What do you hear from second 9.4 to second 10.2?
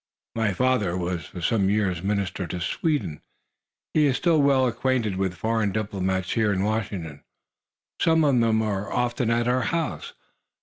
our house.